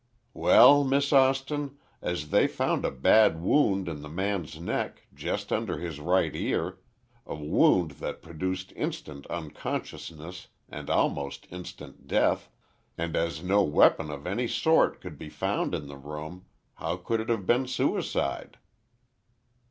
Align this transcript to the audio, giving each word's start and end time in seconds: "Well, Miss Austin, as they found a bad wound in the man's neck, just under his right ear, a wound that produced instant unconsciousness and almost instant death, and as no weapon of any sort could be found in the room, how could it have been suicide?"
"Well, 0.33 0.83
Miss 0.83 1.13
Austin, 1.13 1.77
as 2.01 2.29
they 2.31 2.47
found 2.47 2.85
a 2.85 2.89
bad 2.89 3.39
wound 3.39 3.87
in 3.87 4.01
the 4.01 4.09
man's 4.09 4.59
neck, 4.59 5.05
just 5.13 5.53
under 5.53 5.77
his 5.77 5.99
right 5.99 6.35
ear, 6.35 6.79
a 7.23 7.35
wound 7.35 7.91
that 8.01 8.23
produced 8.23 8.71
instant 8.75 9.27
unconsciousness 9.27 10.47
and 10.67 10.89
almost 10.89 11.45
instant 11.51 12.07
death, 12.07 12.49
and 12.97 13.15
as 13.15 13.43
no 13.43 13.61
weapon 13.61 14.09
of 14.09 14.25
any 14.25 14.47
sort 14.47 15.01
could 15.01 15.19
be 15.19 15.29
found 15.29 15.75
in 15.75 15.85
the 15.87 15.97
room, 15.97 16.45
how 16.73 16.95
could 16.97 17.19
it 17.19 17.29
have 17.29 17.45
been 17.45 17.67
suicide?" 17.67 18.57